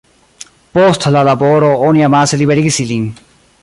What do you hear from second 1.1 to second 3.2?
la laboro oni amase liberigis ilin.